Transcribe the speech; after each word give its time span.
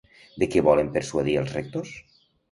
De 0.43 0.47
què 0.53 0.61
volen 0.67 0.89
persuadir 0.95 1.35
als 1.41 1.53
rectors? 1.57 1.93